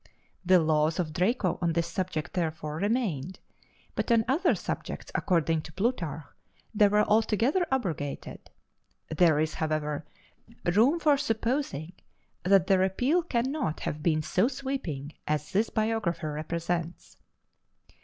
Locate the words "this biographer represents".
15.51-17.17